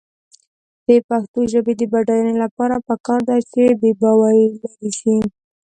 [0.87, 5.15] د پښتو ژبې د بډاینې لپاره پکار ده چې بېباوري لرې شي.